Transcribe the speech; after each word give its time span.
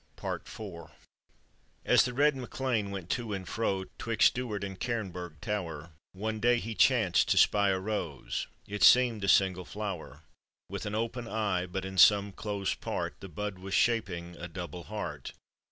PART 0.15 0.47
IV. 0.47 0.89
As 1.85 2.05
the 2.05 2.13
red 2.15 2.35
MacLean 2.35 2.89
went 2.89 3.07
to 3.11 3.33
and 3.33 3.47
fro 3.47 3.83
'Twixt 3.99 4.33
Duard 4.33 4.63
and 4.63 4.79
Cairnburg 4.79 5.39
tower, 5.41 5.91
One 6.13 6.39
day 6.39 6.57
he 6.57 6.73
chanced 6.73 7.29
to 7.29 7.37
spy 7.37 7.69
a 7.69 7.77
rote; 7.79 8.47
It 8.65 8.81
seemed 8.81 9.23
a 9.23 9.27
single 9.27 9.63
flower 9.63 10.23
With 10.71 10.87
an 10.87 10.95
open 10.95 11.27
eye, 11.27 11.67
but 11.67 11.85
in 11.85 11.97
come 11.97 12.31
close 12.31 12.73
part 12.73 13.17
The 13.19 13.29
bud 13.29 13.59
was 13.59 13.75
shaping 13.75 14.35
a 14.37 14.47
double 14.47 14.85
heart. 14.85 15.33